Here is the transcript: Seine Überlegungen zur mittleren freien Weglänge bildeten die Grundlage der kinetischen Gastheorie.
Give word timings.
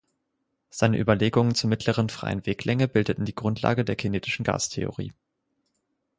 Seine 0.71 0.97
Überlegungen 0.97 1.53
zur 1.53 1.69
mittleren 1.69 2.09
freien 2.09 2.43
Weglänge 2.47 2.87
bildeten 2.87 3.23
die 3.23 3.35
Grundlage 3.35 3.85
der 3.85 3.95
kinetischen 3.95 4.43
Gastheorie. 4.43 5.13